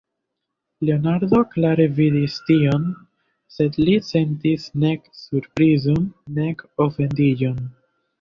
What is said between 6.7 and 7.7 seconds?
ofendiĝon.